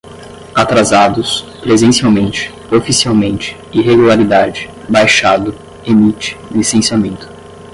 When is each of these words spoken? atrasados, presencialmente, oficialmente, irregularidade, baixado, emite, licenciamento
atrasados, 0.55 1.43
presencialmente, 1.61 2.51
oficialmente, 2.71 3.55
irregularidade, 3.71 4.67
baixado, 4.89 5.53
emite, 5.85 6.35
licenciamento 6.49 7.29